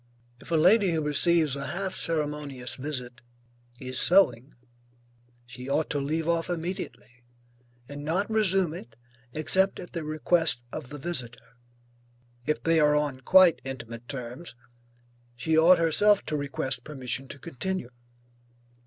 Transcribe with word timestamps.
If 0.39 0.49
a 0.49 0.55
lady 0.55 0.93
who 0.93 1.01
receives 1.03 1.55
a 1.55 1.67
half 1.67 1.93
ceremonious 1.95 2.73
visit 2.73 3.21
is 3.79 3.99
sewing, 3.99 4.51
she 5.45 5.69
ought 5.69 5.91
to 5.91 5.99
leave 5.99 6.27
off 6.27 6.49
immediately, 6.49 7.21
and 7.87 8.03
not 8.03 8.27
resume 8.27 8.73
it 8.73 8.95
except 9.33 9.79
at 9.79 9.91
the 9.93 10.03
request 10.03 10.63
of 10.71 10.89
the 10.89 10.97
visitor. 10.97 11.55
If 12.47 12.63
they 12.63 12.79
are 12.79 12.95
on 12.95 13.19
quite 13.21 13.61
intimate 13.63 14.07
terms, 14.07 14.55
she 15.35 15.55
ought 15.55 15.77
herself 15.77 16.25
to 16.25 16.35
request 16.35 16.83
permission 16.83 17.27
to 17.27 17.37
continue. 17.37 17.91